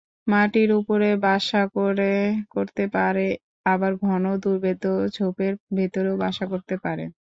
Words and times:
মাটির 0.27 0.69
ওপরেও 0.79 1.15
বাসা 1.25 1.61
করতে 2.55 2.83
পারে, 2.95 3.27
আবার 3.65 3.91
ঘন-দুর্ভেদ্য 4.03 4.85
ঝোপের 5.15 5.53
ভেতরেও 5.77 6.15
বাসা 6.23 6.45
করতে 6.51 6.75
পারে। 6.83 7.03